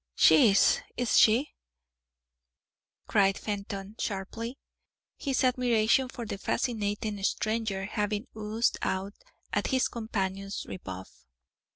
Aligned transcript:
"She 0.15 0.49
is, 0.49 0.81
is 0.97 1.15
she!" 1.15 1.53
cried 3.05 3.37
Fenton, 3.37 3.95
sharply, 3.99 4.57
his 5.15 5.43
admiration 5.43 6.09
for 6.09 6.25
the 6.25 6.39
fascinating 6.39 7.21
stranger 7.21 7.85
having 7.85 8.25
oozed 8.35 8.79
out 8.81 9.13
at 9.53 9.67
his 9.67 9.87
companion's 9.89 10.65
rebuff. 10.67 11.27